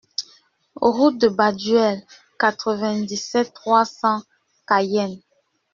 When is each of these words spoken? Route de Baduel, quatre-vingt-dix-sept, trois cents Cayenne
Route 0.81 1.19
de 1.19 1.27
Baduel, 1.27 2.03
quatre-vingt-dix-sept, 2.39 3.53
trois 3.53 3.85
cents 3.85 4.23
Cayenne 4.67 5.21